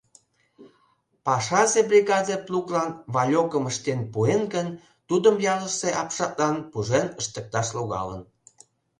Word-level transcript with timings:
Пашазе 1.25 1.81
бригада 1.89 2.37
плуглан 2.45 2.89
вальокым 3.13 3.63
ыштен 3.71 3.99
пуэн 4.13 4.43
гын, 4.53 4.67
тудым 5.07 5.35
ялысе 5.53 5.89
апшатлан 6.01 6.57
пужен 6.71 7.07
ыштыкташ 7.19 7.67
логалын. 7.77 8.21